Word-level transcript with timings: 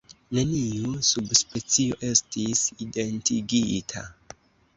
Neniu 0.35 0.93
subspecio 1.09 1.99
estis 2.09 2.65
identigita. 2.87 4.05